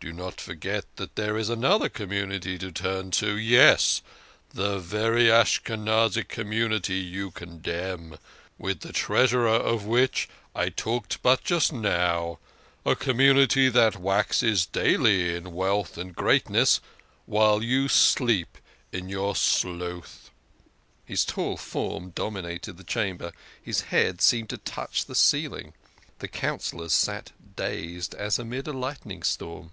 [0.00, 4.02] Do not forget that there is another community to turn to yes!
[4.50, 8.18] that very Ashkenazic community you contemn
[8.58, 12.38] with the Treasurer of which I talked but just now;
[12.84, 16.80] a community that waxes daily in wealth and greatness
[17.24, 18.58] while you sleep
[18.92, 19.62] in THE KING OF SCHNORRERS.
[19.62, 20.30] 125 your sloth."
[21.06, 23.32] His tall form dominated the chamber,
[23.62, 25.72] his head seemed to touch the ceiling.
[26.18, 29.72] The Councillors sat dazed as amid a lightning storm.